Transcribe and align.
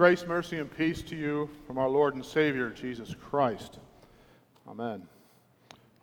Grace, 0.00 0.26
mercy, 0.26 0.58
and 0.58 0.74
peace 0.78 1.02
to 1.02 1.14
you 1.14 1.50
from 1.66 1.76
our 1.76 1.90
Lord 1.90 2.14
and 2.14 2.24
Savior, 2.24 2.70
Jesus 2.70 3.14
Christ. 3.14 3.80
Amen. 4.66 5.06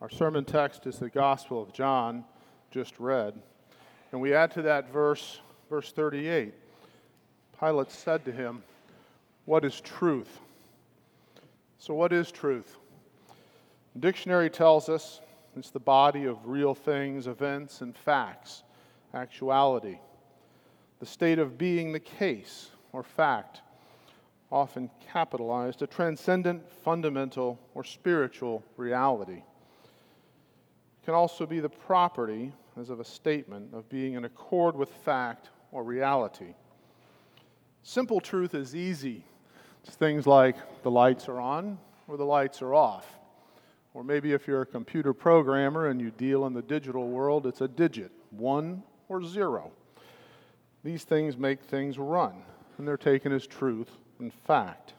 Our 0.02 0.10
sermon 0.12 0.46
text 0.46 0.86
is 0.86 1.00
the 1.00 1.10
Gospel 1.10 1.64
of 1.64 1.74
John, 1.74 2.24
just 2.70 3.00
read. 3.00 3.34
And 4.12 4.22
we 4.22 4.36
add 4.36 4.52
to 4.52 4.62
that 4.62 4.94
verse, 4.94 5.40
verse 5.68 5.92
38. 5.92 6.54
Pilate 7.60 7.92
said 7.92 8.24
to 8.26 8.32
him, 8.32 8.62
What 9.46 9.66
is 9.66 9.82
truth? 9.82 10.42
So, 11.80 11.96
what 11.96 12.14
is 12.14 12.32
truth? 12.32 12.78
The 13.96 14.00
dictionary 14.00 14.52
tells 14.52 14.90
us 14.90 15.22
it's 15.56 15.72
the 15.72 15.80
body 15.80 16.26
of 16.26 16.38
real 16.46 16.76
things, 16.76 17.26
events, 17.26 17.82
and 17.82 17.98
facts, 17.98 18.62
actuality. 19.16 19.98
The 21.00 21.08
state 21.08 21.40
of 21.40 21.58
being 21.58 21.94
the 21.94 22.00
case 22.00 22.70
or 22.94 23.02
fact 23.02 23.62
often 24.52 24.90
capitalized, 25.12 25.82
a 25.82 25.88
transcendent, 25.88 26.70
fundamental, 26.84 27.60
or 27.74 27.84
spiritual 27.84 28.64
reality. 28.78 29.42
It 31.02 31.06
can 31.06 31.14
also 31.14 31.46
be 31.46 31.60
the 31.60 31.70
property, 31.70 32.52
as 32.80 32.90
of 32.90 33.00
a 33.00 33.06
statement, 33.06 33.74
of 33.74 33.90
being 33.90 34.14
in 34.14 34.26
accord 34.26 34.76
with 34.76 34.90
fact 34.90 35.50
or 35.72 35.84
reality. 35.84 36.54
Simple 37.84 38.20
truth 38.20 38.54
is 38.54 38.76
easy. 38.76 39.24
It's 39.84 39.96
things 39.96 40.28
like 40.28 40.56
the 40.84 40.92
lights 40.92 41.30
are 41.30 41.40
on 41.40 41.78
or 42.08 42.18
the 42.18 42.26
lights 42.26 42.62
are 42.62 42.74
off. 42.74 43.18
Or 43.94 44.04
maybe 44.04 44.34
if 44.34 44.48
you're 44.48 44.62
a 44.62 44.66
computer 44.66 45.14
programmer 45.14 45.88
and 45.88 46.00
you 46.00 46.12
deal 46.12 46.46
in 46.46 46.54
the 46.54 46.62
digital 46.62 47.08
world, 47.08 47.48
it's 47.48 47.62
a 47.62 47.68
digit, 47.68 48.12
one 48.30 48.84
or 49.10 49.24
zero. 49.24 49.72
These 50.84 51.04
things 51.04 51.38
make 51.38 51.64
things 51.64 51.98
run, 51.98 52.44
and 52.78 52.88
they're 52.88 52.98
taken 52.98 53.32
as 53.32 53.48
truth 53.48 53.90
in 54.20 54.32
fact. 54.32 54.94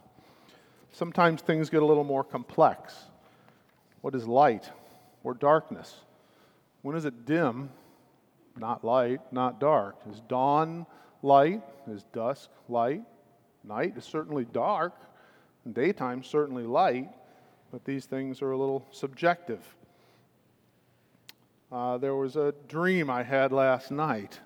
Sometimes 0.93 1.43
things 1.43 1.71
get 1.71 1.83
a 1.83 1.87
little 1.87 2.05
more 2.05 2.25
complex. 2.25 2.95
What 4.01 4.15
is 4.15 4.27
light 4.27 4.71
or 5.25 5.35
darkness? 5.35 5.97
When 6.83 6.97
is 6.97 7.05
it 7.05 7.27
dim? 7.27 7.71
Not 8.57 8.85
light, 8.85 9.21
not 9.33 9.61
dark. 9.61 9.97
Is 10.11 10.21
dawn 10.29 10.87
light? 11.23 11.63
Is 11.89 12.05
dusk 12.13 12.51
light? 12.69 13.03
Night 13.65 13.97
is 13.97 14.05
certainly 14.05 14.47
dark, 14.47 14.95
and 15.65 15.75
daytime 15.75 16.23
certainly 16.23 16.65
light, 16.65 17.09
but 17.71 17.85
these 17.85 18.07
things 18.07 18.41
are 18.41 18.53
a 18.53 18.57
little 18.57 18.87
subjective. 18.93 19.61
Uh, 21.71 21.99
there 21.99 22.15
was 22.15 22.37
a 22.37 22.55
dream 22.67 23.11
I 23.11 23.23
had 23.23 23.53
last 23.53 23.91
night 23.91 24.41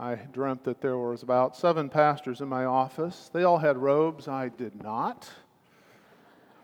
I 0.00 0.14
dreamt 0.14 0.62
that 0.62 0.80
there 0.80 0.96
was 0.96 1.24
about 1.24 1.56
seven 1.56 1.88
pastors 1.88 2.40
in 2.40 2.48
my 2.48 2.66
office. 2.66 3.30
They 3.32 3.42
all 3.42 3.58
had 3.58 3.76
robes. 3.76 4.28
I 4.28 4.48
did 4.48 4.80
not. 4.80 5.28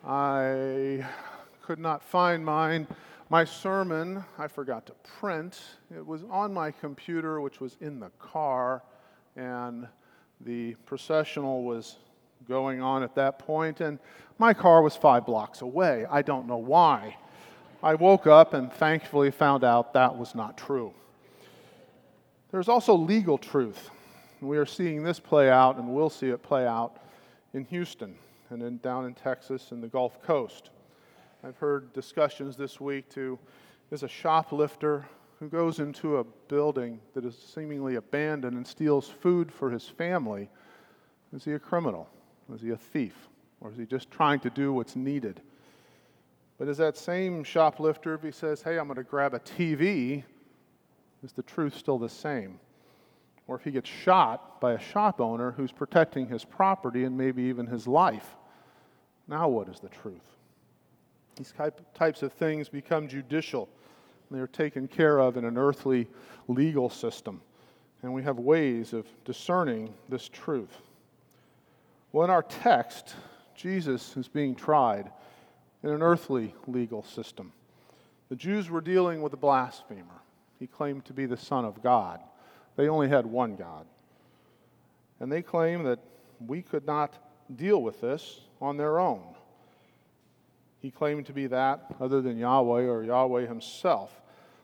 I 0.07 1.05
could 1.61 1.81
not 1.81 2.05
find 2.05 2.45
mine. 2.45 2.87
My 3.31 3.45
sermon, 3.45 4.25
I 4.39 4.47
forgot 4.47 4.87
to 4.87 4.93
print. 5.19 5.61
It 5.93 6.07
was 6.07 6.23
on 6.31 6.55
my 6.55 6.71
computer, 6.71 7.41
which 7.41 7.61
was 7.61 7.77
in 7.81 7.99
the 7.99 8.11
car, 8.21 8.85
and 9.35 9.89
the 10.41 10.75
processional 10.87 11.65
was 11.65 11.97
going 12.47 12.83
on 12.83 13.03
at 13.03 13.17
that 13.17 13.41
point, 13.41 13.81
and 13.81 13.99
my 14.39 14.55
car 14.55 14.81
was 14.81 14.95
five 14.95 15.27
blocks 15.27 15.61
away. 15.61 16.07
I 16.09 16.23
don't 16.23 16.47
know 16.47 16.59
why. 16.59 17.17
I 17.83 17.97
woke 17.97 18.29
up 18.29 18.55
and 18.55 18.73
thankfully 18.73 19.33
found 19.33 19.65
out 19.65 19.93
that 19.95 20.17
was 20.17 20.37
not 20.37 20.57
true. 20.57 20.95
There's 22.55 22.69
also 22.69 22.95
legal 22.95 23.37
truth. 23.37 23.91
We 24.41 24.59
are 24.59 24.65
seeing 24.65 25.03
this 25.03 25.19
play 25.19 25.51
out, 25.51 25.77
and 25.77 25.93
we'll 25.93 26.09
see 26.09 26.29
it 26.29 26.41
play 26.41 26.69
out 26.69 26.99
in 27.53 27.65
Houston 27.65 28.15
and 28.49 28.63
in, 28.63 28.79
down 28.79 29.07
in 29.07 29.15
Texas 29.15 29.73
and 29.73 29.83
the 29.83 29.89
Gulf 29.89 30.23
Coast. 30.23 30.71
I've 31.43 31.57
heard 31.57 31.93
discussions 31.93 32.57
this 32.57 32.81
week 32.81 33.09
to 33.15 33.41
is 33.91 34.05
a 34.05 34.09
shoplifter 34.09 35.05
who 35.41 35.49
goes 35.49 35.81
into 35.81 36.19
a 36.19 36.25
building 36.47 37.01
that 37.15 37.25
is 37.25 37.37
seemingly 37.37 37.97
abandoned 37.97 38.57
and 38.57 38.65
steals 38.65 39.09
food 39.09 39.51
for 39.51 39.69
his 39.69 39.89
family. 39.89 40.49
Is 41.35 41.45
he 41.45 41.55
a 41.55 41.59
criminal? 41.59 42.09
Is 42.55 42.61
he 42.61 42.71
a 42.71 42.77
thief? 42.77 43.17
Or 43.61 43.73
is 43.73 43.79
he 43.79 43.85
just 43.85 44.13
trying 44.13 44.39
to 44.39 44.51
do 44.51 44.73
what's 44.73 44.95
needed? 44.95 45.41
But 46.57 46.69
is 46.69 46.77
that 46.77 46.97
same 46.97 47.43
shoplifter, 47.43 48.15
if 48.15 48.23
he 48.23 48.31
says, 48.31 48.63
hey, 48.63 48.79
I'm 48.79 48.87
going 48.87 48.95
to 48.95 49.03
grab 49.03 49.35
a 49.35 49.41
TV, 49.41 50.23
is 51.25 51.33
the 51.33 51.43
truth 51.43 51.77
still 51.77 51.99
the 51.99 52.09
same? 52.09 52.61
Or 53.47 53.57
if 53.57 53.65
he 53.65 53.71
gets 53.71 53.89
shot 53.89 54.61
by 54.61 54.73
a 54.73 54.79
shop 54.79 55.21
owner 55.21 55.53
who's 55.53 55.73
protecting 55.73 56.29
his 56.29 56.45
property 56.45 57.05
and 57.05 57.17
maybe 57.17 57.43
even 57.45 57.67
his 57.67 57.87
life, 57.87 58.37
now 59.27 59.49
what 59.49 59.69
is 59.69 59.81
the 59.81 59.89
truth? 59.89 60.21
These 61.37 61.53
types 61.95 62.23
of 62.23 62.33
things 62.33 62.69
become 62.69 63.09
judicial. 63.09 63.69
They're 64.31 64.47
taken 64.47 64.87
care 64.87 65.19
of 65.19 65.37
in 65.37 65.45
an 65.45 65.59
earthly 65.59 66.09
legal 66.49 66.89
system. 66.89 67.41
And 68.03 68.13
we 68.13 68.23
have 68.23 68.39
ways 68.39 68.93
of 68.93 69.07
discerning 69.25 69.93
this 70.09 70.29
truth. 70.29 70.77
Well, 72.13 72.25
in 72.25 72.31
our 72.31 72.43
text, 72.43 73.15
Jesus 73.55 74.17
is 74.17 74.29
being 74.29 74.55
tried 74.55 75.11
in 75.83 75.91
an 75.91 76.03
earthly 76.03 76.55
legal 76.67 77.03
system. 77.03 77.53
The 78.29 78.37
Jews 78.37 78.71
were 78.71 78.81
dealing 78.81 79.21
with 79.23 79.33
a 79.33 79.39
blasphemer. 79.39 80.21
He 80.59 80.67
claimed 80.67 81.05
to 81.07 81.13
be 81.13 81.27
the 81.27 81.37
Son 81.37 81.65
of 81.65 81.83
God. 81.83 82.21
They 82.77 82.89
only 82.89 83.09
had 83.09 83.27
one 83.27 83.57
God. 83.57 83.87
And 85.21 85.31
they 85.31 85.43
claim 85.43 85.85
that 85.85 86.01
we 86.47 86.63
could 86.63 86.87
not 86.87 87.17
deal 87.55 87.83
with 87.83 88.01
this 88.01 88.41
on 88.61 88.77
their 88.77 88.99
own. 88.99 89.23
He 90.81 90.91
claimed 90.91 91.27
to 91.27 91.33
be 91.33 91.47
that 91.47 91.87
other 92.01 92.21
than 92.21 92.37
Yahweh 92.37 92.83
or 92.83 93.03
Yahweh 93.03 93.47
himself. 93.47 94.21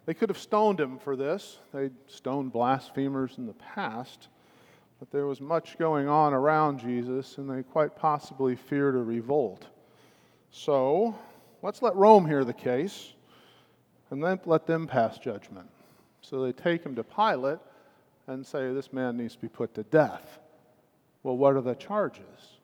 They 0.06 0.15
could 0.15 0.29
have 0.29 0.39
stoned 0.39 0.81
him 0.81 0.99
for 0.99 1.17
this. 1.17 1.59
They'd 1.73 1.95
stoned 2.09 2.53
blasphemers 2.53 3.39
in 3.39 3.47
the 3.47 3.55
past. 3.55 4.29
But 4.99 5.11
there 5.11 5.27
was 5.27 5.41
much 5.41 5.79
going 5.79 6.09
on 6.09 6.34
around 6.34 6.81
Jesus, 6.81 7.39
and 7.39 7.49
they 7.49 7.62
quite 7.62 7.97
possibly 7.97 8.55
feared 8.55 8.95
a 8.95 8.99
revolt. 8.99 9.67
So, 10.50 11.15
let's 11.62 11.81
let 11.81 11.97
Rome 11.97 12.27
hear 12.27 12.45
the 12.45 12.53
case, 12.53 13.15
and 14.11 14.23
then 14.23 14.41
let 14.45 14.67
them 14.67 14.87
pass 14.87 15.17
judgment. 15.17 15.71
So 16.22 16.42
they 16.42 16.53
take 16.53 16.84
him 16.84 16.94
to 16.97 17.04
Pilate 17.04 17.58
and 18.26 18.47
say, 18.47 18.72
This 18.72 18.92
man 18.92 19.16
needs 19.16 19.34
to 19.34 19.41
be 19.41 19.48
put 19.48 19.75
to 19.75 19.82
death. 19.84 20.38
Well, 21.22 21.36
what 21.36 21.54
are 21.54 21.60
the 21.60 21.75
charges? 21.75 22.58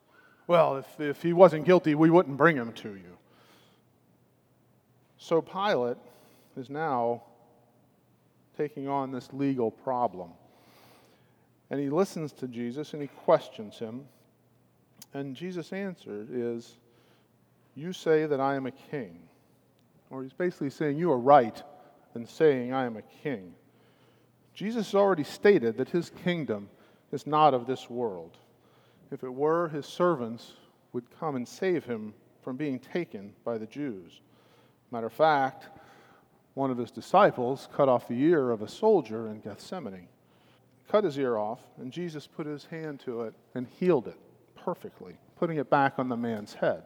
Well, 0.47 0.77
if, 0.77 0.99
if 0.99 1.21
he 1.21 1.33
wasn't 1.33 1.65
guilty, 1.65 1.93
we 1.93 2.09
wouldn't 2.09 2.37
bring 2.37 2.55
him 2.55 2.71
to 2.73 2.89
you. 2.89 3.17
So 5.17 5.41
Pilate 5.41 5.97
is 6.55 6.69
now 6.69 7.23
taking 8.57 8.87
on 8.87 9.11
this 9.11 9.29
legal 9.33 9.71
problem. 9.71 10.31
And 11.69 11.79
he 11.79 11.89
listens 11.89 12.31
to 12.33 12.47
Jesus 12.47 12.93
and 12.93 13.01
he 13.01 13.09
questions 13.09 13.77
him. 13.77 14.05
And 15.13 15.35
Jesus' 15.35 15.73
answer 15.73 16.25
is, 16.31 16.77
You 17.75 17.91
say 17.91 18.25
that 18.25 18.39
I 18.39 18.55
am 18.55 18.65
a 18.65 18.71
king. 18.71 19.19
Or 20.09 20.23
he's 20.23 20.33
basically 20.33 20.69
saying, 20.69 20.97
You 20.97 21.11
are 21.11 21.19
right 21.19 21.61
and 22.13 22.27
saying, 22.27 22.73
I 22.73 22.85
am 22.85 22.97
a 22.97 23.01
king. 23.23 23.53
Jesus 24.53 24.95
already 24.95 25.23
stated 25.23 25.77
that 25.77 25.89
his 25.89 26.09
kingdom 26.23 26.69
is 27.11 27.27
not 27.27 27.53
of 27.53 27.67
this 27.67 27.89
world. 27.89 28.37
If 29.11 29.23
it 29.23 29.33
were, 29.33 29.69
his 29.69 29.85
servants 29.85 30.53
would 30.93 31.05
come 31.19 31.35
and 31.35 31.47
save 31.47 31.85
him 31.85 32.13
from 32.41 32.57
being 32.57 32.79
taken 32.79 33.33
by 33.43 33.57
the 33.57 33.67
Jews. 33.67 34.21
Matter 34.91 35.07
of 35.07 35.13
fact, 35.13 35.67
one 36.53 36.71
of 36.71 36.77
his 36.77 36.91
disciples 36.91 37.67
cut 37.75 37.87
off 37.87 38.07
the 38.07 38.19
ear 38.19 38.51
of 38.51 38.61
a 38.61 38.67
soldier 38.67 39.27
in 39.27 39.41
Gethsemane. 39.41 40.07
Cut 40.89 41.03
his 41.03 41.19
ear 41.19 41.37
off, 41.37 41.59
and 41.79 41.91
Jesus 41.91 42.25
put 42.25 42.47
his 42.47 42.65
hand 42.65 42.99
to 43.01 43.23
it 43.23 43.33
and 43.53 43.67
healed 43.79 44.07
it 44.07 44.17
perfectly, 44.55 45.17
putting 45.37 45.57
it 45.57 45.69
back 45.69 45.99
on 45.99 46.09
the 46.09 46.17
man's 46.17 46.53
head. 46.53 46.83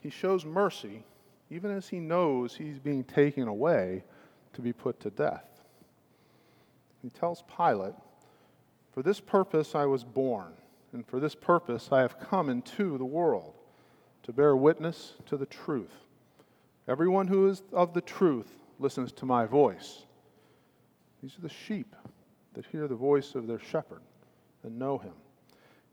He 0.00 0.10
shows 0.10 0.44
mercy 0.44 1.02
even 1.50 1.70
as 1.70 1.88
he 1.88 1.98
knows 1.98 2.54
he's 2.54 2.78
being 2.78 3.04
taken 3.04 3.48
away 3.48 4.04
to 4.52 4.62
be 4.62 4.72
put 4.72 5.00
to 5.00 5.10
death. 5.10 5.44
He 7.02 7.10
tells 7.10 7.42
Pilate, 7.56 7.94
For 8.92 9.02
this 9.02 9.20
purpose 9.20 9.74
I 9.74 9.86
was 9.86 10.04
born, 10.04 10.52
and 10.92 11.06
for 11.06 11.18
this 11.18 11.34
purpose 11.34 11.88
I 11.90 12.00
have 12.00 12.20
come 12.20 12.48
into 12.48 12.96
the 12.98 13.04
world, 13.04 13.54
to 14.22 14.32
bear 14.32 14.54
witness 14.54 15.14
to 15.26 15.36
the 15.36 15.46
truth. 15.46 15.94
Everyone 16.86 17.26
who 17.26 17.48
is 17.48 17.62
of 17.72 17.94
the 17.94 18.00
truth 18.00 18.50
listens 18.78 19.12
to 19.12 19.26
my 19.26 19.46
voice. 19.46 20.04
These 21.22 21.36
are 21.36 21.42
the 21.42 21.48
sheep 21.48 21.94
that 22.54 22.66
hear 22.66 22.88
the 22.88 22.94
voice 22.94 23.34
of 23.34 23.46
their 23.46 23.58
shepherd 23.58 24.02
and 24.62 24.78
know 24.78 24.98
him. 24.98 25.12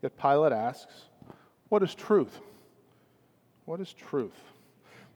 Yet 0.02 0.18
Pilate 0.18 0.52
asks, 0.52 1.06
What 1.68 1.82
is 1.82 1.94
truth? 1.94 2.40
What 3.64 3.80
is 3.80 3.92
truth? 3.92 4.38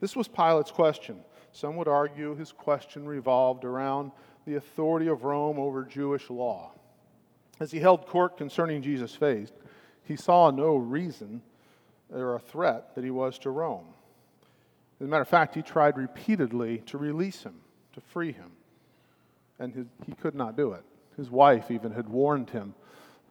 This 0.02 0.16
was 0.16 0.26
Pilate's 0.26 0.72
question. 0.72 1.20
Some 1.52 1.76
would 1.76 1.86
argue 1.86 2.34
his 2.34 2.50
question 2.50 3.06
revolved 3.06 3.64
around 3.64 4.10
the 4.44 4.56
authority 4.56 5.06
of 5.06 5.22
Rome 5.22 5.60
over 5.60 5.84
Jewish 5.84 6.28
law. 6.28 6.72
As 7.60 7.70
he 7.70 7.78
held 7.78 8.08
court 8.08 8.36
concerning 8.36 8.82
Jesus' 8.82 9.14
faith, 9.14 9.52
he 10.02 10.16
saw 10.16 10.50
no 10.50 10.74
reason 10.74 11.40
or 12.12 12.34
a 12.34 12.40
threat 12.40 12.96
that 12.96 13.04
he 13.04 13.12
was 13.12 13.38
to 13.38 13.50
Rome. 13.50 13.86
As 15.00 15.06
a 15.06 15.08
matter 15.08 15.22
of 15.22 15.28
fact, 15.28 15.54
he 15.54 15.62
tried 15.62 15.96
repeatedly 15.96 16.78
to 16.86 16.98
release 16.98 17.44
him, 17.44 17.60
to 17.92 18.00
free 18.00 18.32
him, 18.32 18.50
and 19.60 19.72
his, 19.72 19.86
he 20.04 20.14
could 20.14 20.34
not 20.34 20.56
do 20.56 20.72
it. 20.72 20.82
His 21.16 21.30
wife 21.30 21.70
even 21.70 21.92
had 21.92 22.08
warned 22.08 22.50
him, 22.50 22.74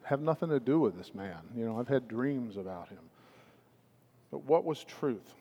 have 0.03 0.21
nothing 0.21 0.47
to 0.47 0.59
do 0.61 0.79
with 0.79 0.97
this 0.97 1.13
man. 1.13 1.41
You 1.53 1.65
know, 1.65 1.77
I've 1.77 1.89
had 1.89 2.07
dreams 2.07 2.55
about 2.55 2.87
him. 2.87 3.03
But 4.31 4.45
what 4.45 4.63
was 4.63 4.85
truth? 4.85 5.33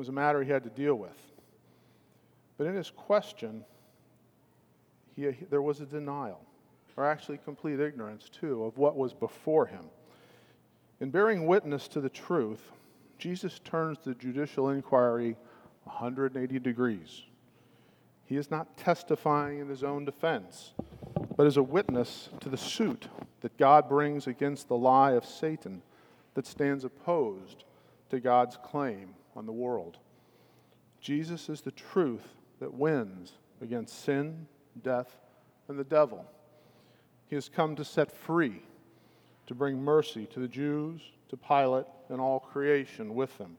Was 0.00 0.08
a 0.08 0.12
matter 0.12 0.42
he 0.42 0.50
had 0.50 0.64
to 0.64 0.70
deal 0.70 0.94
with. 0.94 1.18
But 2.56 2.66
in 2.66 2.74
his 2.74 2.88
question, 2.88 3.66
he, 5.14 5.28
there 5.50 5.60
was 5.60 5.82
a 5.82 5.84
denial, 5.84 6.40
or 6.96 7.04
actually 7.04 7.36
complete 7.36 7.80
ignorance, 7.80 8.30
too, 8.30 8.64
of 8.64 8.78
what 8.78 8.96
was 8.96 9.12
before 9.12 9.66
him. 9.66 9.90
In 11.00 11.10
bearing 11.10 11.46
witness 11.46 11.86
to 11.88 12.00
the 12.00 12.08
truth, 12.08 12.62
Jesus 13.18 13.58
turns 13.58 13.98
the 13.98 14.14
judicial 14.14 14.70
inquiry 14.70 15.36
180 15.84 16.58
degrees. 16.60 17.24
He 18.24 18.38
is 18.38 18.50
not 18.50 18.78
testifying 18.78 19.58
in 19.58 19.68
his 19.68 19.84
own 19.84 20.06
defense, 20.06 20.72
but 21.36 21.46
as 21.46 21.58
a 21.58 21.62
witness 21.62 22.30
to 22.40 22.48
the 22.48 22.56
suit 22.56 23.08
that 23.42 23.58
God 23.58 23.86
brings 23.86 24.26
against 24.26 24.68
the 24.68 24.78
lie 24.78 25.12
of 25.12 25.26
Satan 25.26 25.82
that 26.32 26.46
stands 26.46 26.84
opposed 26.84 27.64
to 28.08 28.18
God's 28.18 28.56
claim 28.64 29.16
on 29.36 29.46
the 29.46 29.52
world. 29.52 29.98
Jesus 31.00 31.48
is 31.48 31.60
the 31.60 31.70
truth 31.70 32.26
that 32.60 32.74
wins 32.74 33.32
against 33.62 34.04
sin, 34.04 34.46
death, 34.82 35.16
and 35.68 35.78
the 35.78 35.84
devil. 35.84 36.24
He 37.26 37.34
has 37.36 37.48
come 37.48 37.76
to 37.76 37.84
set 37.84 38.12
free, 38.12 38.62
to 39.46 39.54
bring 39.54 39.82
mercy 39.82 40.26
to 40.26 40.40
the 40.40 40.48
Jews, 40.48 41.00
to 41.28 41.36
Pilate, 41.36 41.86
and 42.08 42.20
all 42.20 42.40
creation 42.40 43.14
with 43.14 43.36
them. 43.38 43.56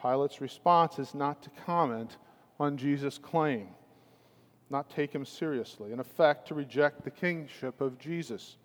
Pilate's 0.00 0.40
response 0.40 0.98
is 0.98 1.14
not 1.14 1.42
to 1.42 1.50
comment 1.64 2.16
on 2.60 2.76
Jesus' 2.76 3.18
claim, 3.18 3.68
not 4.70 4.88
take 4.88 5.14
him 5.14 5.24
seriously, 5.24 5.92
in 5.92 6.00
effect, 6.00 6.48
to 6.48 6.54
reject 6.54 7.04
the 7.04 7.10
kingship 7.10 7.80
of 7.80 7.98
Jesus. 7.98 8.56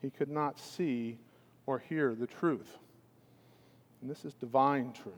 He 0.00 0.10
could 0.10 0.30
not 0.30 0.58
see 0.60 1.18
or 1.66 1.78
hear 1.78 2.14
the 2.14 2.26
truth. 2.26 2.78
And 4.00 4.10
this 4.10 4.24
is 4.24 4.34
divine 4.34 4.92
truth. 4.92 5.14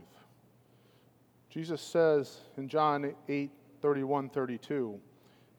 Jesus 1.50 1.80
says 1.80 2.40
in 2.56 2.68
John 2.68 3.14
8 3.28 3.50
31 3.80 4.28
32, 4.30 4.98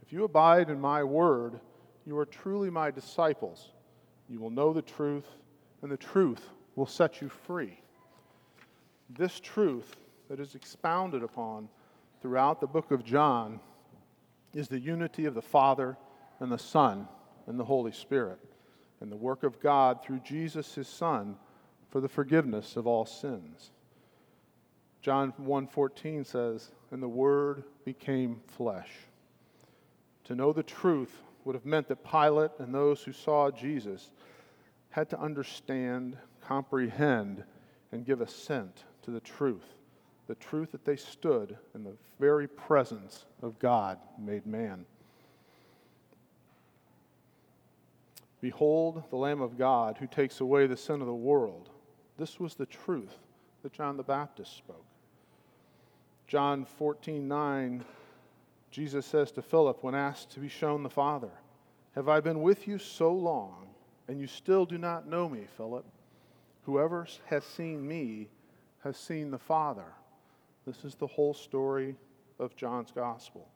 If 0.05 0.13
you 0.13 0.23
abide 0.23 0.69
in 0.69 0.79
my 0.79 1.03
word, 1.03 1.59
you 2.05 2.17
are 2.17 2.25
truly 2.25 2.69
my 2.69 2.91
disciples. 2.91 3.71
You 4.27 4.39
will 4.39 4.49
know 4.49 4.73
the 4.73 4.81
truth, 4.81 5.27
and 5.81 5.91
the 5.91 5.97
truth 5.97 6.49
will 6.75 6.85
set 6.85 7.21
you 7.21 7.29
free. 7.29 7.79
This 9.09 9.39
truth 9.39 9.95
that 10.29 10.39
is 10.39 10.55
expounded 10.55 11.23
upon 11.23 11.67
throughout 12.21 12.61
the 12.61 12.67
book 12.67 12.91
of 12.91 13.03
John 13.03 13.59
is 14.53 14.67
the 14.67 14.79
unity 14.79 15.25
of 15.25 15.33
the 15.33 15.41
Father 15.41 15.97
and 16.39 16.51
the 16.51 16.59
Son 16.59 17.07
and 17.47 17.59
the 17.59 17.65
Holy 17.65 17.91
Spirit, 17.91 18.39
and 19.01 19.11
the 19.11 19.15
work 19.15 19.43
of 19.43 19.59
God 19.59 20.03
through 20.03 20.19
Jesus, 20.19 20.75
his 20.75 20.87
Son, 20.87 21.35
for 21.89 22.01
the 22.01 22.07
forgiveness 22.07 22.75
of 22.75 22.87
all 22.87 23.05
sins. 23.05 23.71
John 25.01 25.31
1:14 25.37 26.23
says, 26.23 26.71
"And 26.91 27.01
the 27.01 27.09
word 27.09 27.63
became 27.85 28.41
flesh." 28.41 29.07
To 30.25 30.35
know 30.35 30.53
the 30.53 30.63
truth 30.63 31.23
would 31.45 31.55
have 31.55 31.65
meant 31.65 31.87
that 31.87 32.03
Pilate 32.03 32.51
and 32.59 32.73
those 32.73 33.03
who 33.03 33.13
saw 33.13 33.49
Jesus 33.49 34.11
had 34.91 35.09
to 35.09 35.19
understand, 35.19 36.17
comprehend, 36.41 37.43
and 37.91 38.05
give 38.05 38.21
assent 38.21 38.83
to 39.01 39.11
the 39.11 39.21
truth 39.21 39.75
the 40.29 40.35
truth 40.35 40.71
that 40.73 40.85
they 40.85 40.95
stood 40.95 41.57
in 41.73 41.83
the 41.83 41.97
very 42.19 42.47
presence 42.47 43.25
of 43.41 43.57
God 43.57 43.97
made 44.19 44.45
man. 44.45 44.85
Behold 48.39 49.01
the 49.09 49.15
Lamb 49.15 49.41
of 49.41 49.57
God 49.57 49.97
who 49.97 50.05
takes 50.05 50.39
away 50.39 50.67
the 50.67 50.77
sin 50.77 51.01
of 51.01 51.07
the 51.07 51.13
world. 51.15 51.71
This 52.19 52.37
was 52.37 52.55
the 52.55 52.65
truth 52.65 53.17
that 53.63 53.71
John 53.71 53.95
the 53.95 54.03
Baptist 54.03 54.57
spoke. 54.57 54.83
John 56.27 56.65
14 56.65 57.25
9, 57.25 57.85
Jesus 58.71 59.05
says 59.05 59.31
to 59.31 59.41
Philip 59.41 59.81
when 59.81 59.95
asked 59.95 60.31
to 60.31 60.41
be 60.41 60.49
shown 60.49 60.83
the 60.83 60.89
Father, 60.89 61.31
Have 61.95 62.09
I 62.09 62.19
been 62.19 62.41
with 62.41 62.67
you 62.67 62.77
so 62.77 63.13
long, 63.13 63.69
and 64.09 64.19
you 64.19 64.27
still 64.27 64.65
do 64.65 64.77
not 64.77 65.07
know 65.07 65.29
me, 65.29 65.45
Philip? 65.55 65.85
Whoever 66.63 67.07
has 67.27 67.45
seen 67.45 67.87
me 67.87 68.27
has 68.83 68.97
seen 68.97 69.31
the 69.31 69.39
Father. 69.39 69.93
This 70.67 70.83
is 70.83 70.95
the 70.95 71.07
whole 71.07 71.33
story 71.33 71.95
of 72.37 72.53
John's 72.57 72.91
gospel. 72.91 73.47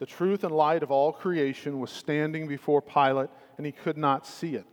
The 0.00 0.06
truth 0.06 0.44
and 0.44 0.54
light 0.54 0.82
of 0.82 0.90
all 0.90 1.14
creation 1.14 1.80
was 1.80 1.90
standing 1.90 2.46
before 2.46 2.82
Pilate, 2.82 3.30
and 3.56 3.64
he 3.64 3.72
could 3.72 3.96
not 3.96 4.26
see 4.26 4.54
it. 4.54 4.66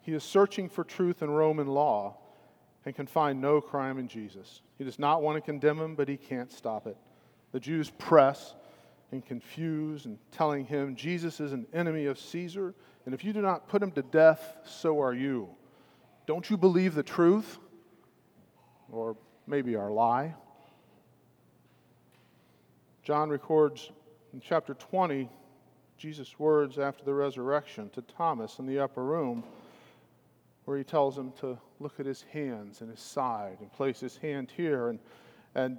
He 0.00 0.14
is 0.14 0.24
searching 0.24 0.70
for 0.70 0.82
truth 0.82 1.22
in 1.22 1.30
Roman 1.30 1.66
law 1.66 2.16
and 2.84 2.94
can 2.94 3.06
find 3.06 3.40
no 3.40 3.60
crime 3.60 3.98
in 3.98 4.08
Jesus. 4.08 4.62
He 4.78 4.84
does 4.84 4.98
not 4.98 5.22
want 5.22 5.36
to 5.36 5.40
condemn 5.40 5.78
him, 5.78 5.94
but 5.94 6.08
he 6.08 6.16
can't 6.16 6.52
stop 6.52 6.86
it. 6.86 6.96
The 7.52 7.60
Jews 7.60 7.90
press 7.90 8.54
and 9.12 9.24
confuse 9.24 10.06
and 10.06 10.18
telling 10.30 10.64
him 10.64 10.96
Jesus 10.96 11.38
is 11.38 11.52
an 11.52 11.66
enemy 11.72 12.06
of 12.06 12.18
Caesar, 12.18 12.74
and 13.04 13.14
if 13.14 13.24
you 13.24 13.32
do 13.32 13.42
not 13.42 13.68
put 13.68 13.82
him 13.82 13.92
to 13.92 14.02
death, 14.02 14.56
so 14.64 15.00
are 15.00 15.14
you. 15.14 15.48
Don't 16.26 16.48
you 16.48 16.56
believe 16.56 16.94
the 16.94 17.02
truth? 17.02 17.58
Or 18.90 19.16
maybe 19.46 19.76
our 19.76 19.90
lie? 19.90 20.34
John 23.02 23.28
records 23.28 23.90
in 24.32 24.40
chapter 24.40 24.74
20 24.74 25.28
Jesus' 25.98 26.36
words 26.36 26.80
after 26.80 27.04
the 27.04 27.14
resurrection 27.14 27.88
to 27.90 28.02
Thomas 28.02 28.58
in 28.58 28.66
the 28.66 28.80
upper 28.80 29.04
room, 29.04 29.44
where 30.64 30.76
he 30.76 30.82
tells 30.82 31.16
him 31.16 31.32
to 31.40 31.56
look 31.82 32.00
at 32.00 32.06
his 32.06 32.22
hands 32.32 32.80
and 32.80 32.90
his 32.90 33.00
side 33.00 33.58
and 33.60 33.72
place 33.72 34.00
his 34.00 34.16
hand 34.16 34.52
here. 34.56 34.88
And, 34.88 34.98
and 35.54 35.78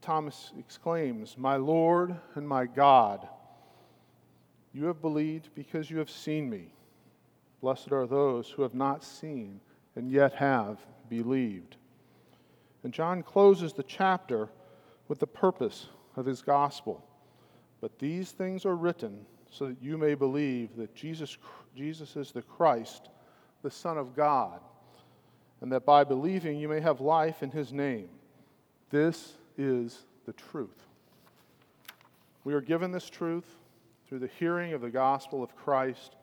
Thomas 0.00 0.52
exclaims, 0.58 1.36
My 1.38 1.56
Lord 1.56 2.14
and 2.34 2.46
my 2.46 2.66
God, 2.66 3.26
you 4.72 4.84
have 4.86 5.00
believed 5.00 5.50
because 5.54 5.90
you 5.90 5.98
have 5.98 6.10
seen 6.10 6.50
me. 6.50 6.72
Blessed 7.60 7.92
are 7.92 8.06
those 8.06 8.50
who 8.50 8.62
have 8.62 8.74
not 8.74 9.02
seen 9.02 9.60
and 9.96 10.10
yet 10.10 10.34
have 10.34 10.78
believed. 11.08 11.76
And 12.82 12.92
John 12.92 13.22
closes 13.22 13.72
the 13.72 13.82
chapter 13.82 14.48
with 15.08 15.18
the 15.18 15.26
purpose 15.26 15.86
of 16.16 16.26
his 16.26 16.42
gospel. 16.42 17.04
But 17.80 17.98
these 17.98 18.32
things 18.32 18.66
are 18.66 18.76
written 18.76 19.24
so 19.50 19.68
that 19.68 19.82
you 19.82 19.96
may 19.96 20.14
believe 20.14 20.76
that 20.76 20.94
Jesus, 20.94 21.38
Jesus 21.76 22.16
is 22.16 22.32
the 22.32 22.42
Christ, 22.42 23.08
the 23.62 23.70
Son 23.70 23.96
of 23.96 24.14
God, 24.14 24.60
and 25.64 25.72
that 25.72 25.86
by 25.86 26.04
believing 26.04 26.58
you 26.58 26.68
may 26.68 26.78
have 26.78 27.00
life 27.00 27.42
in 27.42 27.50
his 27.50 27.72
name. 27.72 28.10
This 28.90 29.32
is 29.56 29.98
the 30.26 30.34
truth. 30.34 30.84
We 32.44 32.52
are 32.52 32.60
given 32.60 32.92
this 32.92 33.08
truth 33.08 33.46
through 34.06 34.18
the 34.18 34.28
hearing 34.38 34.74
of 34.74 34.82
the 34.82 34.90
gospel 34.90 35.42
of 35.42 35.56
Christ 35.56 36.16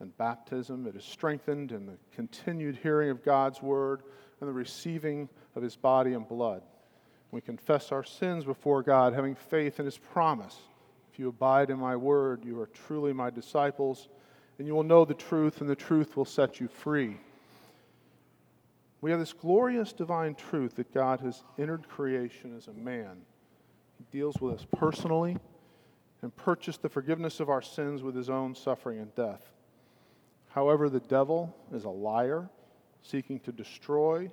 and 0.00 0.18
baptism. 0.18 0.88
It 0.88 0.96
is 0.96 1.04
strengthened 1.04 1.70
in 1.70 1.86
the 1.86 1.96
continued 2.12 2.76
hearing 2.82 3.10
of 3.10 3.24
God's 3.24 3.62
word 3.62 4.02
and 4.40 4.48
the 4.48 4.52
receiving 4.52 5.28
of 5.54 5.62
his 5.62 5.76
body 5.76 6.14
and 6.14 6.26
blood. 6.26 6.64
We 7.30 7.40
confess 7.40 7.92
our 7.92 8.02
sins 8.02 8.44
before 8.44 8.82
God, 8.82 9.12
having 9.12 9.36
faith 9.36 9.78
in 9.78 9.84
His 9.84 9.96
promise. 9.96 10.58
If 11.12 11.20
you 11.20 11.28
abide 11.28 11.70
in 11.70 11.78
my 11.78 11.94
word, 11.94 12.44
you 12.44 12.60
are 12.60 12.66
truly 12.66 13.12
my 13.12 13.30
disciples, 13.30 14.08
and 14.58 14.66
you 14.66 14.74
will 14.74 14.82
know 14.82 15.04
the 15.04 15.14
truth, 15.14 15.60
and 15.60 15.70
the 15.70 15.76
truth 15.76 16.16
will 16.16 16.24
set 16.24 16.58
you 16.58 16.66
free. 16.66 17.18
We 19.02 19.10
have 19.10 19.20
this 19.20 19.32
glorious 19.32 19.92
divine 19.92 20.36
truth 20.36 20.76
that 20.76 20.94
God 20.94 21.20
has 21.20 21.42
entered 21.58 21.88
creation 21.88 22.56
as 22.56 22.68
a 22.68 22.72
man. 22.72 23.22
He 23.98 24.04
deals 24.16 24.40
with 24.40 24.54
us 24.54 24.66
personally 24.76 25.36
and 26.22 26.34
purchased 26.36 26.82
the 26.82 26.88
forgiveness 26.88 27.40
of 27.40 27.50
our 27.50 27.60
sins 27.60 28.04
with 28.04 28.14
his 28.14 28.30
own 28.30 28.54
suffering 28.54 29.00
and 29.00 29.12
death. 29.16 29.42
However, 30.50 30.88
the 30.88 31.00
devil 31.00 31.54
is 31.74 31.84
a 31.84 31.90
liar, 31.90 32.48
seeking 33.02 33.40
to 33.40 33.50
destroy. 33.50 34.30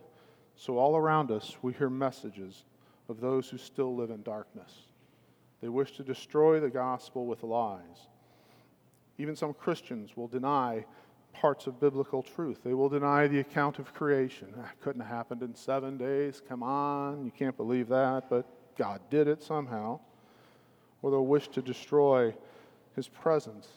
So, 0.55 0.77
all 0.77 0.95
around 0.95 1.31
us, 1.31 1.57
we 1.63 1.73
hear 1.73 1.89
messages 1.89 2.63
of 3.09 3.21
those 3.21 3.49
who 3.49 3.57
still 3.57 3.95
live 3.95 4.11
in 4.11 4.21
darkness. 4.21 4.71
They 5.61 5.69
wish 5.69 5.93
to 5.93 6.03
destroy 6.03 6.59
the 6.59 6.69
gospel 6.69 7.25
with 7.25 7.41
lies. 7.41 8.07
Even 9.17 9.35
some 9.35 9.53
Christians 9.53 10.15
will 10.15 10.27
deny 10.27 10.85
parts 11.33 11.67
of 11.67 11.79
biblical 11.79 12.21
truth. 12.23 12.59
They 12.63 12.73
will 12.73 12.89
deny 12.89 13.27
the 13.27 13.39
account 13.39 13.79
of 13.79 13.93
creation. 13.93 14.53
That 14.55 14.65
ah, 14.65 14.71
couldn't 14.81 15.01
have 15.01 15.09
happened 15.09 15.41
in 15.41 15.55
seven 15.55 15.97
days. 15.97 16.41
Come 16.47 16.63
on, 16.63 17.23
you 17.23 17.31
can't 17.31 17.55
believe 17.55 17.87
that, 17.89 18.29
but 18.29 18.45
God 18.77 19.01
did 19.09 19.27
it 19.27 19.41
somehow. 19.41 19.99
Or 21.01 21.11
they'll 21.11 21.25
wish 21.25 21.47
to 21.49 21.61
destroy 21.61 22.33
his 22.95 23.07
presence 23.07 23.67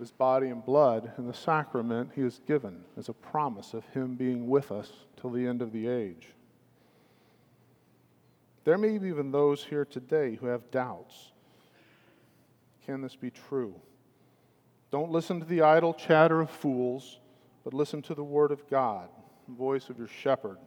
his 0.00 0.10
body 0.10 0.48
and 0.48 0.64
blood 0.64 1.12
in 1.18 1.26
the 1.26 1.34
sacrament 1.34 2.10
he 2.14 2.22
has 2.22 2.40
given 2.48 2.82
as 2.96 3.08
a 3.08 3.12
promise 3.12 3.74
of 3.74 3.84
him 3.88 4.16
being 4.16 4.48
with 4.48 4.72
us 4.72 4.90
till 5.20 5.30
the 5.30 5.46
end 5.46 5.62
of 5.62 5.72
the 5.72 5.86
age. 5.86 6.28
There 8.64 8.78
may 8.78 8.98
be 8.98 9.08
even 9.08 9.30
those 9.30 9.62
here 9.62 9.84
today 9.84 10.36
who 10.36 10.46
have 10.46 10.70
doubts. 10.70 11.32
Can 12.86 13.02
this 13.02 13.14
be 13.14 13.30
true? 13.30 13.74
Don't 14.90 15.12
listen 15.12 15.38
to 15.40 15.46
the 15.46 15.62
idle 15.62 15.94
chatter 15.94 16.40
of 16.40 16.50
fools, 16.50 17.18
but 17.64 17.74
listen 17.74 18.02
to 18.02 18.14
the 18.14 18.24
word 18.24 18.50
of 18.50 18.68
God, 18.68 19.08
the 19.48 19.54
voice 19.54 19.88
of 19.88 19.98
your 19.98 20.08
shepherd. 20.08 20.58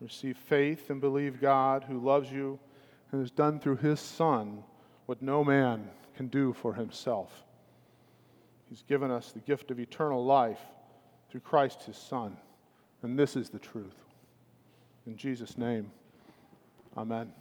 Receive 0.00 0.36
faith 0.36 0.90
and 0.90 1.00
believe 1.00 1.40
God 1.40 1.84
who 1.84 1.98
loves 1.98 2.30
you 2.30 2.58
and 3.10 3.20
has 3.20 3.30
done 3.30 3.60
through 3.60 3.76
his 3.76 4.00
Son 4.00 4.62
what 5.06 5.22
no 5.22 5.44
man 5.44 5.88
can 6.16 6.28
do 6.28 6.52
for 6.52 6.74
himself. 6.74 7.44
He's 8.68 8.82
given 8.82 9.10
us 9.10 9.32
the 9.32 9.40
gift 9.40 9.70
of 9.70 9.78
eternal 9.78 10.24
life 10.24 10.60
through 11.30 11.40
Christ 11.40 11.82
his 11.84 11.96
Son. 11.96 12.36
And 13.02 13.18
this 13.18 13.36
is 13.36 13.50
the 13.50 13.58
truth. 13.58 13.96
In 15.06 15.16
Jesus' 15.16 15.58
name, 15.58 15.90
amen. 16.96 17.32